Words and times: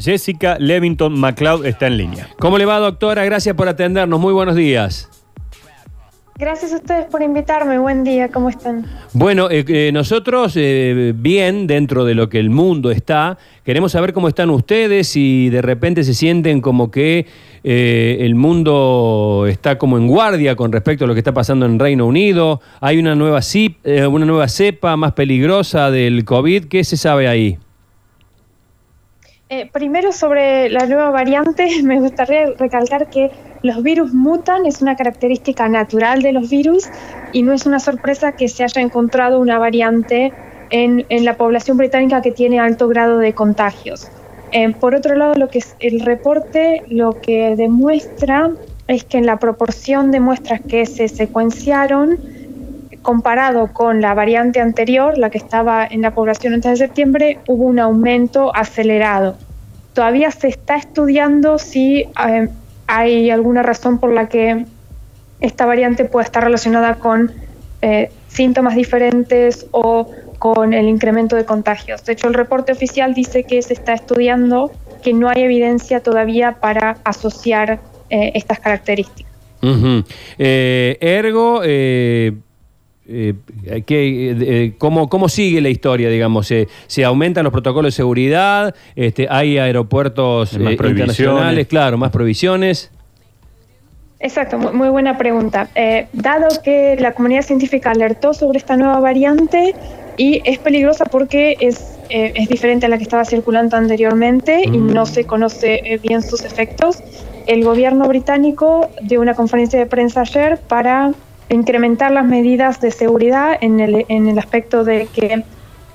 Jessica 0.00 0.56
Levington 0.58 1.18
McLeod 1.18 1.66
está 1.66 1.86
en 1.86 1.96
línea. 1.96 2.28
¿Cómo 2.38 2.58
le 2.58 2.64
va, 2.64 2.78
doctora? 2.78 3.24
Gracias 3.24 3.54
por 3.54 3.68
atendernos. 3.68 4.18
Muy 4.18 4.32
buenos 4.32 4.56
días. 4.56 5.08
Gracias 6.40 6.72
a 6.72 6.76
ustedes 6.76 7.04
por 7.04 7.20
invitarme. 7.20 7.78
Buen 7.78 8.02
día, 8.02 8.30
¿cómo 8.30 8.48
están? 8.48 8.86
Bueno, 9.12 9.50
eh, 9.50 9.62
eh, 9.68 9.90
nosotros 9.92 10.54
eh, 10.56 11.12
bien 11.14 11.66
dentro 11.66 12.06
de 12.06 12.14
lo 12.14 12.30
que 12.30 12.38
el 12.38 12.48
mundo 12.48 12.90
está, 12.90 13.36
queremos 13.62 13.92
saber 13.92 14.14
cómo 14.14 14.26
están 14.26 14.48
ustedes 14.48 15.16
y 15.16 15.50
de 15.50 15.60
repente 15.60 16.02
se 16.02 16.14
sienten 16.14 16.62
como 16.62 16.90
que 16.90 17.26
el 17.62 18.34
mundo 18.36 19.44
está 19.50 19.76
como 19.76 19.98
en 19.98 20.06
guardia 20.06 20.56
con 20.56 20.72
respecto 20.72 21.04
a 21.04 21.08
lo 21.08 21.12
que 21.12 21.20
está 21.20 21.34
pasando 21.34 21.66
en 21.66 21.78
Reino 21.78 22.06
Unido. 22.06 22.62
Hay 22.80 22.96
una 22.96 23.14
nueva, 23.14 23.40
una 24.08 24.24
nueva 24.24 24.48
cepa 24.48 24.96
más 24.96 25.12
peligrosa 25.12 25.90
del 25.90 26.24
COVID. 26.24 26.68
¿Qué 26.68 26.84
se 26.84 26.96
sabe 26.96 27.28
ahí? 27.28 27.58
Eh, 29.52 29.68
primero 29.72 30.12
sobre 30.12 30.70
la 30.70 30.86
nueva 30.86 31.10
variante, 31.10 31.68
me 31.82 31.98
gustaría 31.98 32.52
recalcar 32.56 33.10
que 33.10 33.32
los 33.64 33.82
virus 33.82 34.14
mutan, 34.14 34.64
es 34.64 34.80
una 34.80 34.94
característica 34.94 35.68
natural 35.68 36.22
de 36.22 36.30
los 36.30 36.48
virus 36.48 36.88
y 37.32 37.42
no 37.42 37.52
es 37.52 37.66
una 37.66 37.80
sorpresa 37.80 38.30
que 38.30 38.46
se 38.46 38.62
haya 38.62 38.80
encontrado 38.80 39.40
una 39.40 39.58
variante 39.58 40.32
en, 40.70 41.04
la 41.24 41.36
población 41.36 41.78
británica 41.78 42.22
que 42.22 42.30
tiene 42.30 42.60
alto 42.60 42.86
grado 42.86 43.18
de 43.18 43.34
contagios. 43.34 44.08
Eh, 44.52 44.72
por 44.72 44.94
otro 44.94 45.16
lado, 45.16 45.34
lo 45.34 45.48
que 45.48 45.58
es 45.58 45.74
el 45.80 45.98
reporte 45.98 46.84
lo 46.86 47.20
que 47.20 47.56
demuestra 47.56 48.52
es 48.86 49.02
que 49.02 49.18
en 49.18 49.26
la 49.26 49.40
proporción 49.40 50.12
de 50.12 50.20
muestras 50.20 50.60
que 50.60 50.86
se 50.86 51.08
secuenciaron, 51.08 52.20
comparado 53.02 53.72
con 53.72 54.00
la 54.00 54.14
variante 54.14 54.60
anterior, 54.60 55.16
la 55.16 55.30
que 55.30 55.38
estaba 55.38 55.86
en 55.86 56.02
la 56.02 56.14
población 56.14 56.54
antes 56.54 56.72
de 56.72 56.86
septiembre, 56.86 57.38
hubo 57.46 57.64
un 57.64 57.78
aumento 57.78 58.54
acelerado. 58.54 59.36
Todavía 59.94 60.30
se 60.30 60.48
está 60.48 60.76
estudiando 60.76 61.58
si 61.58 62.00
eh, 62.00 62.48
hay 62.86 63.30
alguna 63.30 63.62
razón 63.62 63.98
por 63.98 64.12
la 64.12 64.28
que 64.28 64.66
esta 65.40 65.66
variante 65.66 66.04
puede 66.04 66.24
estar 66.24 66.44
relacionada 66.44 66.96
con 66.96 67.32
eh, 67.82 68.10
síntomas 68.28 68.76
diferentes 68.76 69.66
o 69.70 70.10
con 70.38 70.74
el 70.74 70.86
incremento 70.86 71.36
de 71.36 71.44
contagios. 71.44 72.04
De 72.04 72.12
hecho, 72.12 72.28
el 72.28 72.34
reporte 72.34 72.72
oficial 72.72 73.14
dice 73.14 73.44
que 73.44 73.60
se 73.62 73.72
está 73.74 73.94
estudiando, 73.94 74.70
que 75.02 75.12
no 75.12 75.28
hay 75.28 75.42
evidencia 75.42 76.00
todavía 76.00 76.52
para 76.60 76.98
asociar 77.04 77.80
eh, 78.10 78.32
estas 78.34 78.60
características. 78.60 79.30
ergo, 81.00 81.62
eh, 83.12 83.34
eh, 83.66 84.72
¿cómo, 84.78 85.08
¿Cómo 85.08 85.28
sigue 85.28 85.60
la 85.60 85.68
historia, 85.68 86.08
digamos? 86.08 86.52
¿Se 86.86 87.04
aumentan 87.04 87.44
los 87.44 87.52
protocolos 87.52 87.92
de 87.92 87.96
seguridad? 87.96 88.74
Este, 88.94 89.26
¿Hay 89.28 89.58
aeropuertos 89.58 90.54
eh, 90.54 90.72
internacionales? 90.72 91.66
Claro, 91.66 91.98
más 91.98 92.10
provisiones. 92.10 92.90
Exacto, 94.20 94.58
muy, 94.58 94.88
buena 94.90 95.16
pregunta. 95.18 95.70
dado 96.12 96.48
que 96.62 96.96
la 97.00 97.12
comunidad 97.12 97.42
científica 97.42 97.90
alertó 97.90 98.34
sobre 98.34 98.58
esta 98.58 98.76
nueva 98.76 99.00
variante 99.00 99.74
y 100.16 100.42
es 100.44 100.58
peligrosa 100.58 101.06
porque 101.06 101.56
es, 101.58 101.98
es 102.10 102.48
diferente 102.48 102.84
a 102.84 102.90
la 102.90 102.98
que 102.98 103.04
estaba 103.04 103.24
circulando 103.24 103.78
anteriormente 103.78 104.62
y 104.64 104.78
mm. 104.78 104.92
no 104.92 105.06
se 105.06 105.24
conoce 105.24 105.98
bien 106.02 106.22
sus 106.22 106.44
efectos, 106.44 107.02
el 107.46 107.64
gobierno 107.64 108.06
británico 108.06 108.90
dio 109.02 109.22
una 109.22 109.34
conferencia 109.34 109.78
de 109.78 109.86
prensa 109.86 110.20
ayer 110.20 110.58
para 110.68 111.12
incrementar 111.54 112.10
las 112.10 112.24
medidas 112.24 112.80
de 112.80 112.90
seguridad 112.90 113.56
en 113.60 113.80
el, 113.80 114.06
en 114.08 114.28
el 114.28 114.38
aspecto 114.38 114.84
de 114.84 115.06
que, 115.06 115.44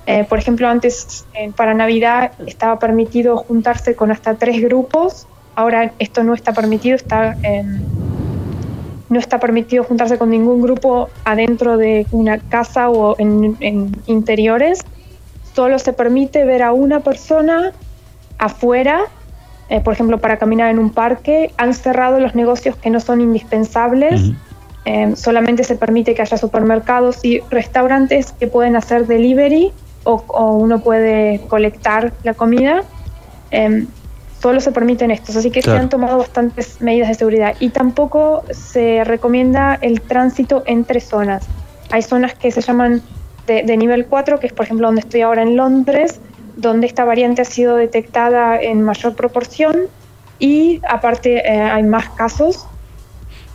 eh, 0.06 0.24
por 0.28 0.38
ejemplo, 0.38 0.68
antes 0.68 1.26
eh, 1.34 1.50
para 1.56 1.74
Navidad 1.74 2.32
estaba 2.46 2.78
permitido 2.78 3.38
juntarse 3.38 3.94
con 3.94 4.10
hasta 4.10 4.34
tres 4.34 4.62
grupos, 4.62 5.26
ahora 5.54 5.92
esto 5.98 6.22
no 6.22 6.34
está 6.34 6.52
permitido, 6.52 6.96
está, 6.96 7.34
no 9.08 9.18
está 9.18 9.38
permitido 9.38 9.84
juntarse 9.84 10.18
con 10.18 10.30
ningún 10.30 10.60
grupo 10.60 11.08
adentro 11.24 11.76
de 11.76 12.06
una 12.10 12.38
casa 12.38 12.90
o 12.90 13.16
en, 13.18 13.96
interiores, 14.06 14.84
solo 15.54 15.78
se 15.78 15.92
permite 15.92 16.44
ver 16.44 16.62
a 16.62 16.72
una 16.72 17.00
persona 17.00 17.72
afuera. 18.38 19.02
Eh, 19.68 19.80
por 19.80 19.94
ejemplo, 19.94 20.18
para 20.18 20.36
caminar 20.36 20.70
en 20.70 20.78
un 20.78 20.90
parque, 20.90 21.50
han 21.56 21.74
cerrado 21.74 22.20
los 22.20 22.34
negocios 22.34 22.76
que 22.76 22.90
no 22.90 23.00
son 23.00 23.20
indispensables. 23.20 24.32
Em, 24.86 25.16
solamente 25.16 25.64
se 25.64 25.74
permite 25.74 26.14
que 26.14 26.22
haya 26.22 26.36
supermercados 26.36 27.18
y 27.24 27.40
restaurantes 27.50 28.30
que 28.30 28.46
pueden 28.46 28.76
hacer 28.76 29.08
delivery 29.08 29.72
o, 30.04 30.22
uno 30.52 30.78
puede 30.78 31.40
colectar 31.48 32.12
la 32.22 32.34
comida. 32.34 32.84
Em, 33.50 33.88
solo 34.40 34.60
se 34.60 34.70
permiten 34.70 35.10
estos, 35.10 35.34
así 35.34 35.50
que 35.50 35.60
se 35.60 35.72
han 35.72 35.88
tomado 35.88 36.18
bastantes 36.18 36.80
medidas 36.80 37.08
de 37.08 37.14
seguridad. 37.14 37.56
Y 37.58 37.70
tampoco 37.70 38.44
se 38.50 39.02
recomienda 39.02 39.76
el 39.82 40.02
tránsito 40.02 40.62
entre 40.66 41.00
zonas. 41.00 41.44
Hay 41.90 42.02
zonas 42.02 42.34
que 42.34 42.52
se 42.52 42.60
llaman 42.60 43.02
de, 43.48 43.76
nivel 43.76 44.06
4, 44.06 44.38
que 44.38 44.46
es 44.46 44.52
por 44.52 44.66
ejemplo 44.66 44.86
donde 44.86 45.00
estoy 45.00 45.22
ahora 45.22 45.42
en 45.42 45.56
Londres, 45.56 46.20
donde 46.56 46.86
esta 46.86 47.04
variante 47.04 47.42
ha 47.42 47.44
sido 47.44 47.74
detectada 47.74 48.60
en 48.60 48.82
mayor 48.82 49.16
proporción 49.16 49.88
y 50.38 50.80
aparte 50.88 51.38
eh, 51.38 51.60
hay 51.60 51.82
más 51.82 52.08
casos 52.10 52.68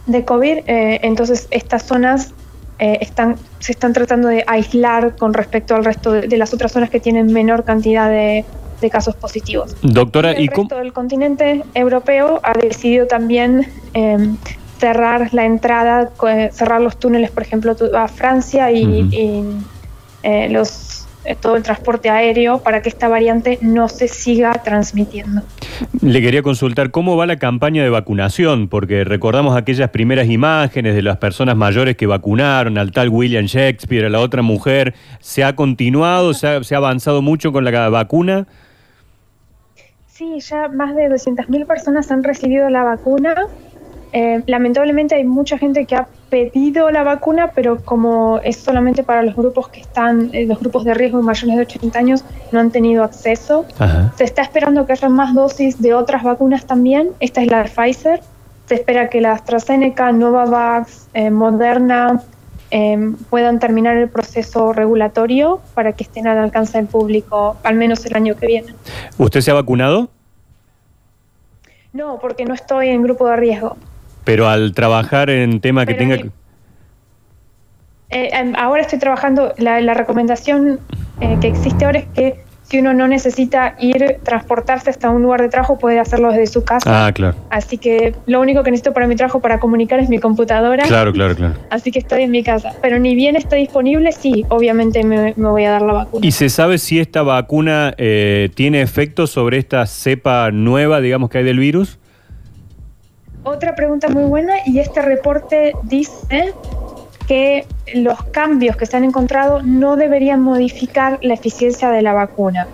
de 0.05 0.25
COVID, 0.25 0.57
eh, 0.67 0.99
entonces 1.03 1.47
estas 1.51 1.83
zonas 1.83 2.33
eh, 2.79 2.97
están, 3.01 3.35
se 3.59 3.73
están 3.73 3.93
tratando 3.93 4.27
de 4.27 4.43
aislar 4.47 5.15
con 5.15 5.33
respecto 5.33 5.75
al 5.75 5.85
resto 5.85 6.11
de, 6.13 6.37
las 6.37 6.53
otras 6.53 6.71
zonas 6.71 6.89
que 6.89 6.99
tienen 6.99 7.31
menor 7.31 7.63
cantidad 7.63 8.09
de, 8.09 8.45
casos 8.91 9.15
positivos. 9.15 9.75
Doctora, 9.83 10.31
¿y 10.39 10.47
el 10.47 10.47
resto 10.47 10.77
del 10.77 10.91
continente 10.91 11.61
europeo 11.75 12.39
ha 12.41 12.53
decidido 12.53 13.05
también 13.05 13.67
em, 13.93 14.37
cerrar 14.79 15.31
la 15.35 15.45
entrada, 15.45 16.09
cerrar 16.51 16.81
los 16.81 16.97
túneles, 16.97 17.29
por 17.29 17.43
ejemplo, 17.43 17.75
a 17.95 18.07
Francia 18.07 18.71
y, 18.71 19.61
eh, 20.23 20.49
los 20.49 21.05
eh, 21.23 21.35
todo 21.39 21.55
el 21.55 21.61
transporte 21.61 22.09
aéreo 22.09 22.63
para 22.63 22.81
que 22.81 22.89
esta 22.89 23.07
variante 23.07 23.59
no 23.61 23.87
se 23.87 24.07
siga 24.07 24.53
transmitiendo. 24.53 25.43
Le 26.01 26.21
quería 26.21 26.41
consultar 26.41 26.91
cómo 26.91 27.15
va 27.17 27.25
la 27.25 27.37
campaña 27.37 27.83
de 27.83 27.89
vacunación, 27.89 28.67
porque 28.67 29.03
recordamos 29.03 29.55
aquellas 29.55 29.89
primeras 29.89 30.29
imágenes 30.29 30.95
de 30.95 31.01
las 31.01 31.17
personas 31.17 31.55
mayores 31.55 31.95
que 31.95 32.07
vacunaron, 32.07 32.77
al 32.77 32.91
tal 32.91 33.09
William 33.09 33.45
Shakespeare, 33.45 34.05
a 34.05 34.09
la 34.09 34.19
otra 34.19 34.41
mujer. 34.41 34.93
¿Se 35.19 35.43
ha 35.43 35.55
continuado, 35.55 36.33
se 36.33 36.47
ha, 36.47 36.77
avanzado 36.77 37.21
mucho 37.21 37.51
con 37.51 37.65
la 37.65 37.89
vacuna? 37.89 38.47
Sí, 40.07 40.39
ya 40.39 40.67
más 40.67 40.95
de 40.95 41.09
200.000 41.09 41.65
personas 41.65 42.11
han 42.11 42.23
recibido 42.23 42.69
la 42.69 42.83
vacuna. 42.83 43.35
Eh, 44.13 44.43
lamentablemente 44.45 45.15
hay 45.15 45.23
mucha 45.23 45.57
gente 45.57 45.85
que 45.85 45.95
ha 45.95 46.07
pedido 46.29 46.91
la 46.91 47.03
vacuna, 47.03 47.51
pero 47.55 47.81
como 47.83 48.39
es 48.43 48.57
solamente 48.57 49.03
para 49.03 49.23
los 49.23 49.35
grupos 49.35 49.69
que 49.69 49.81
están, 49.81 50.29
eh, 50.33 50.45
los 50.45 50.59
grupos 50.59 50.83
de 50.83 50.93
riesgo 50.93 51.21
mayores 51.21 51.55
de 51.55 51.61
80 51.61 51.99
años, 51.99 52.25
no 52.51 52.59
han 52.59 52.71
tenido 52.71 53.03
acceso. 53.03 53.65
Se 54.15 54.23
está 54.23 54.41
esperando 54.41 54.85
que 54.85 54.93
haya 54.93 55.09
más 55.09 55.33
dosis 55.33 55.81
de 55.81 55.93
otras 55.93 56.23
vacunas 56.23 56.65
también. 56.65 57.11
Esta 57.19 57.41
es 57.41 57.49
la 57.49 57.63
de 57.63 57.69
Pfizer. 57.69 58.21
Se 58.65 58.75
espera 58.75 59.09
que 59.09 59.21
la 59.21 59.33
AstraZeneca, 59.33 60.11
Novavax, 60.11 61.07
eh, 61.13 61.29
Moderna 61.29 62.21
puedan 63.29 63.59
terminar 63.59 63.97
el 63.97 64.07
proceso 64.07 64.71
regulatorio 64.71 65.59
para 65.73 65.91
que 65.91 66.05
estén 66.05 66.25
al 66.25 66.37
alcance 66.37 66.77
del 66.77 66.87
público 66.87 67.57
al 67.63 67.75
menos 67.75 68.05
el 68.05 68.15
año 68.15 68.37
que 68.37 68.47
viene. 68.47 68.73
¿Usted 69.17 69.41
se 69.41 69.51
ha 69.51 69.55
vacunado? 69.55 70.07
No, 71.91 72.17
porque 72.21 72.45
no 72.45 72.53
estoy 72.53 72.87
en 72.87 73.03
grupo 73.03 73.27
de 73.27 73.35
riesgo. 73.35 73.75
Pero 74.23 74.47
al 74.47 74.73
trabajar 74.73 75.29
en 75.29 75.61
tema 75.61 75.85
que 75.85 75.93
tenga... 75.93 76.15
Eh, 76.15 78.29
em, 78.33 78.53
ahora 78.55 78.81
estoy 78.81 78.99
trabajando, 78.99 79.53
la, 79.57 79.93
recomendación 79.93 80.79
eh, 81.21 81.37
que 81.39 81.47
existe 81.47 81.85
ahora 81.85 81.99
es 81.99 82.05
que 82.13 82.43
si 82.71 82.79
uno 82.79 82.93
no 82.93 83.05
necesita 83.05 83.75
ir, 83.79 84.19
transportarse 84.23 84.89
hasta 84.89 85.09
un 85.09 85.23
lugar 85.23 85.41
de 85.41 85.49
trabajo, 85.49 85.77
puede 85.77 85.99
hacerlo 85.99 86.31
desde 86.31 86.47
su 86.47 86.63
casa. 86.63 87.07
Ah, 87.07 87.11
claro. 87.11 87.35
Así 87.49 87.77
que 87.77 88.15
lo 88.27 88.39
único 88.39 88.63
que 88.63 88.71
necesito 88.71 88.93
para 88.93 89.07
mi 89.07 89.17
trabajo, 89.17 89.41
para 89.41 89.59
comunicar, 89.59 89.99
es 89.99 90.07
mi 90.07 90.19
computadora. 90.19 90.85
Claro, 90.85 91.11
claro, 91.11 91.35
claro. 91.35 91.55
Así 91.69 91.91
que 91.91 91.99
estoy 91.99 92.23
en 92.23 92.31
mi 92.31 92.43
casa. 92.43 92.71
Pero 92.81 92.97
ni 92.97 93.13
bien 93.13 93.35
está 93.35 93.57
disponible, 93.57 94.13
sí, 94.13 94.45
obviamente 94.47 95.03
me, 95.03 95.33
voy 95.33 95.65
a 95.65 95.71
dar 95.71 95.81
la 95.81 95.91
vacuna. 95.91 96.25
¿Y 96.25 96.31
se 96.31 96.47
sabe 96.47 96.77
si 96.77 97.01
esta 97.01 97.23
vacuna 97.23 97.93
eh, 97.97 98.49
tiene 98.55 98.81
efecto 98.81 99.27
sobre 99.27 99.57
esta 99.57 99.85
cepa 99.85 100.49
nueva, 100.51 101.01
digamos, 101.01 101.29
que 101.29 101.39
hay 101.39 101.43
del 101.43 101.59
virus? 101.59 101.99
Otra 103.43 103.75
pregunta 103.75 104.07
muy 104.07 104.23
buena 104.23 104.53
y 104.65 104.79
este 104.79 105.01
reporte 105.01 105.73
dice 105.83 106.53
que 107.27 107.65
los 107.95 108.21
cambios 108.25 108.75
que 108.75 108.85
se 108.85 108.97
han 108.97 109.03
encontrado 109.03 109.61
no 109.63 109.95
deberían 109.95 110.41
modificar 110.41 111.17
la 111.23 111.33
eficiencia 111.33 111.89
de 111.89 112.01
la 112.01 112.13
vacuna. 112.13 112.67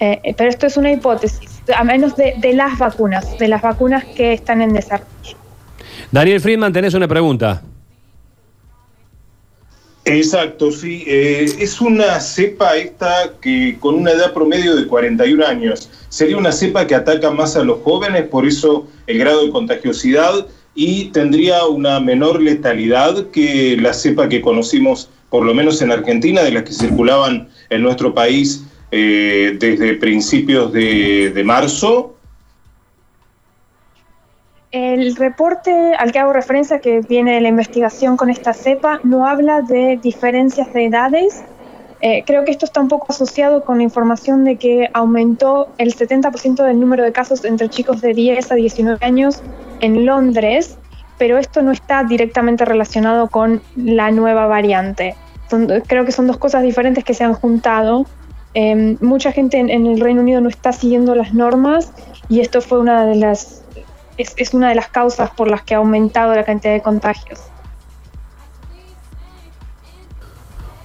Eh, 0.00 0.20
eh, 0.22 0.34
pero 0.34 0.48
esto 0.48 0.66
es 0.66 0.76
una 0.76 0.92
hipótesis, 0.92 1.60
a 1.74 1.84
menos 1.84 2.14
de, 2.16 2.52
las 2.54 2.78
vacunas, 2.78 3.36
de 3.38 3.48
las 3.48 3.60
vacunas 3.60 4.04
que 4.04 4.32
están 4.32 4.62
en 4.62 4.72
desarrollo. 4.72 5.36
Daniel 6.10 6.40
Friedman, 6.40 6.72
tenés 6.72 6.94
una 6.94 7.08
pregunta. 7.08 7.62
Exacto, 10.04 10.70
sí. 10.70 11.04
Eh, 11.06 11.44
es 11.58 11.80
una 11.82 12.18
cepa 12.20 12.76
esta 12.76 13.32
que 13.42 13.76
con 13.78 13.96
una 13.96 14.12
edad 14.12 14.32
promedio 14.32 14.74
de 14.74 14.86
41 14.86 15.44
años 15.44 15.90
sería 16.08 16.36
una 16.36 16.52
cepa 16.52 16.86
que 16.86 16.94
ataca 16.94 17.30
más 17.30 17.56
a 17.56 17.64
los 17.64 17.80
jóvenes, 17.82 18.28
por 18.28 18.46
eso 18.46 18.86
el 19.06 19.18
grado 19.18 19.44
de 19.44 19.50
contagiosidad 19.50 20.46
y 20.74 21.06
tendría 21.06 21.66
una 21.66 22.00
menor 22.00 22.40
letalidad 22.40 23.30
que 23.30 23.76
la 23.80 23.92
cepa 23.92 24.28
que 24.28 24.40
conocimos, 24.40 25.10
por 25.28 25.44
lo 25.44 25.52
menos 25.54 25.82
en 25.82 25.90
Argentina, 25.90 26.42
de 26.42 26.52
las 26.52 26.62
que 26.62 26.72
circulaban 26.72 27.48
en 27.70 27.82
nuestro 27.82 28.14
país 28.14 28.64
eh, 28.90 29.56
desde 29.58 29.94
principios 29.94 30.72
de, 30.72 31.30
de 31.34 31.44
marzo. 31.44 32.14
El 34.70 35.16
reporte 35.16 35.94
al 35.98 36.12
que 36.12 36.18
hago 36.18 36.32
referencia, 36.32 36.78
que 36.80 37.00
viene 37.00 37.34
de 37.34 37.40
la 37.40 37.48
investigación 37.48 38.16
con 38.16 38.30
esta 38.30 38.52
cepa, 38.52 39.00
no 39.02 39.26
habla 39.26 39.62
de 39.62 39.98
diferencias 40.00 40.72
de 40.74 40.86
edades. 40.86 41.42
Eh, 42.00 42.22
creo 42.24 42.44
que 42.44 42.52
esto 42.52 42.64
está 42.64 42.80
un 42.80 42.88
poco 42.88 43.06
asociado 43.10 43.64
con 43.64 43.78
la 43.78 43.82
información 43.82 44.44
de 44.44 44.56
que 44.56 44.88
aumentó 44.92 45.68
el 45.78 45.94
70% 45.94 46.62
del 46.62 46.78
número 46.78 47.02
de 47.02 47.12
casos 47.12 47.44
entre 47.44 47.68
chicos 47.68 48.00
de 48.00 48.14
10 48.14 48.52
a 48.52 48.54
19 48.54 49.04
años 49.04 49.42
en 49.80 50.06
Londres, 50.06 50.78
pero 51.18 51.38
esto 51.38 51.60
no 51.62 51.72
está 51.72 52.04
directamente 52.04 52.64
relacionado 52.64 53.28
con 53.28 53.62
la 53.74 54.10
nueva 54.12 54.46
variante. 54.46 55.16
creo 55.86 56.04
que 56.04 56.12
son 56.12 56.28
dos 56.28 56.36
cosas 56.36 56.62
diferentes 56.62 57.02
que 57.02 57.14
se 57.14 57.24
han 57.24 57.34
juntado. 57.34 58.06
Eh, 58.54 58.96
mucha 59.00 59.32
gente 59.32 59.58
en, 59.58 59.68
en 59.68 59.86
el 59.86 60.00
Reino 60.00 60.22
Unido 60.22 60.40
no 60.40 60.48
está 60.48 60.72
siguiendo 60.72 61.14
las 61.14 61.34
normas 61.34 61.92
y 62.28 62.40
esto 62.40 62.60
fue 62.60 62.78
una 62.78 63.04
de 63.04 63.16
las 63.16 63.64
es 64.18 64.52
una 64.52 64.68
de 64.68 64.74
las 64.74 64.88
causas 64.88 65.30
por 65.30 65.48
las 65.48 65.62
que 65.62 65.74
ha 65.74 65.78
aumentado 65.78 66.34
la 66.34 66.44
cantidad 66.44 66.72
de 66.72 66.82
contagios. 66.82 67.40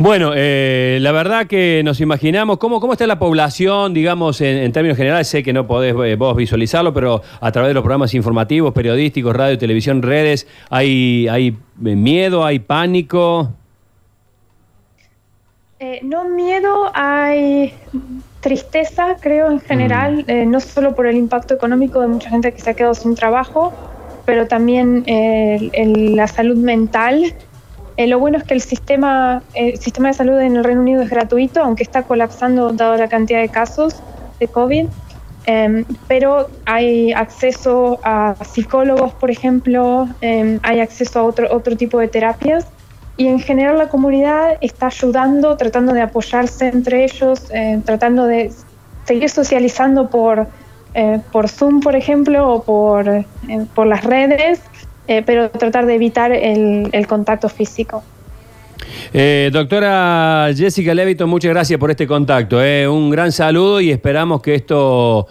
Bueno, 0.04 0.34
eh, 0.36 0.98
la 1.00 1.14
verdad 1.14 1.48
que 1.48 1.82
nos 1.86 2.02
imaginamos 2.02 2.58
cómo, 2.58 2.82
cómo 2.82 2.92
está 2.92 3.08
la 3.08 3.20
población, 3.20 3.94
digamos, 3.94 4.42
en, 4.42 4.58
en 4.58 4.74
términos 4.74 4.98
generales. 4.98 5.30
Sé 5.30 5.44
que 5.44 5.54
no 5.54 5.66
podés 5.66 5.96
eh, 5.96 6.18
vos 6.18 6.36
visualizarlo, 6.36 6.94
pero 6.94 7.22
a 7.40 7.52
través 7.54 7.70
de 7.70 7.74
los 7.76 7.84
programas 7.84 8.14
informativos, 8.14 8.74
periodísticos, 8.74 9.34
radio, 9.34 9.58
televisión, 9.58 10.02
redes, 10.02 10.46
¿hay, 10.70 11.30
hay 11.30 11.48
eh, 11.86 11.96
miedo, 11.96 12.44
hay 12.44 12.60
pánico? 12.60 13.54
Eh, 15.80 16.02
no 16.04 16.26
miedo, 16.28 16.92
hay 16.94 17.74
tristeza, 18.42 19.16
creo, 19.22 19.50
en 19.52 19.62
general, 19.62 20.26
eh, 20.28 20.46
no 20.46 20.60
solo 20.60 20.96
por 20.96 21.08
el 21.08 21.16
impacto 21.16 21.54
económico 21.54 22.02
de 22.02 22.08
mucha 22.08 22.30
gente 22.30 22.52
que 22.52 22.60
se 22.60 22.72
ha 22.72 22.74
quedado 22.74 22.94
sin 22.94 23.16
trabajo, 23.16 23.72
pero 24.26 24.48
también 24.48 25.06
el- 25.08 26.18
la 26.18 26.28
salud 26.28 26.58
mental. 26.58 27.34
Eh, 27.98 28.08
lo 28.08 28.20
bueno 28.20 28.38
es 28.38 28.44
que 28.44 28.54
el 28.54 28.62
sistema, 28.62 29.44
el 29.54 29.78
sistema 29.78 30.08
de 30.10 30.14
salud 30.16 30.40
en 30.40 30.56
el 30.56 30.64
Reino 30.64 30.82
Unido 30.82 31.02
es 31.02 31.10
gratuito, 31.10 31.62
aunque 31.62 31.84
está 31.84 32.04
colapsando 32.04 32.72
dado 32.72 32.98
la 32.98 33.08
cantidad 33.08 33.40
de 33.40 33.50
casos 33.50 34.02
de 34.40 34.48
COVID. 34.48 34.88
Em, 35.46 35.84
pero 36.08 36.50
hay 36.66 37.12
acceso 37.12 38.00
a 38.04 38.36
psicólogos, 38.46 39.14
por 39.14 39.30
ejemplo, 39.30 40.08
em, 40.22 40.60
hay 40.64 40.80
acceso 40.80 41.20
a 41.20 41.24
otro, 41.24 41.54
otro 41.54 41.76
tipo 41.76 42.00
de 42.00 42.08
terapias 42.08 42.66
y 43.18 43.28
en 43.28 43.40
general 43.40 43.78
la 43.78 43.90
comunidad 43.90 44.58
está 44.62 44.88
ayudando, 44.88 45.56
tratando 45.58 45.94
de 45.94 46.02
apoyarse 46.02 46.68
entre 46.68 47.04
ellos, 47.04 47.46
eh, 47.54 47.80
tratando 47.86 48.26
de 48.26 48.52
seguir 49.06 49.30
socializando 49.30 50.10
por, 50.10 50.48
eh, 50.94 51.20
por 51.32 51.48
Zoom, 51.50 51.80
por 51.80 51.96
ejemplo, 51.96 52.52
o 52.52 52.64
por, 52.64 53.08
eh, 53.08 53.26
por 53.76 53.86
las 53.86 54.04
redes, 54.04 54.62
eh, 55.08 55.24
pero 55.26 55.50
tratar 55.50 55.86
de 55.86 55.96
evitar 55.96 56.32
el, 56.32 56.90
el 56.92 57.08
contacto 57.08 57.50
físico. 57.50 58.04
Eh, 59.14 59.50
doctora 59.54 60.50
Jessica 60.56 60.94
Levito, 60.94 61.28
muchas 61.28 61.52
gracias 61.52 61.80
por 61.80 61.92
este 61.92 62.08
contacto. 62.08 62.64
eh. 62.64 62.88
Un 62.88 63.10
gran 63.10 63.32
saludo 63.32 63.80
y 63.82 63.92
esperamos 63.92 64.42
que 64.42 64.56
esto, 64.56 65.28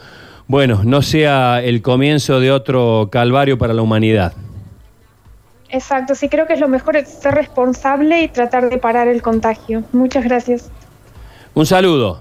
bueno, 0.46 0.82
no 0.84 1.02
sea 1.02 1.60
el 1.62 1.82
comienzo 1.82 2.40
de 2.40 2.50
otro 2.50 3.08
calvario 3.10 3.58
para 3.58 3.74
la 3.74 3.82
humanidad. 3.82 4.32
Exacto, 5.68 6.14
sí 6.14 6.28
creo 6.28 6.46
que 6.46 6.52
es 6.52 6.60
lo 6.60 6.68
mejor 6.68 6.96
es 6.96 7.08
ser 7.08 7.34
responsable 7.34 8.22
y 8.22 8.28
tratar 8.28 8.68
de 8.68 8.76
parar 8.78 9.08
el 9.08 9.22
contagio. 9.22 9.82
Muchas 9.92 10.24
gracias. 10.24 10.70
Un 11.54 11.64
saludo 11.66 12.20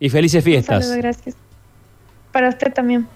y 0.00 0.08
felices 0.08 0.42
Un 0.44 0.44
fiestas. 0.52 0.84
saludo, 0.86 1.02
gracias. 1.02 1.36
Para 2.32 2.48
usted 2.48 2.72
también. 2.72 3.06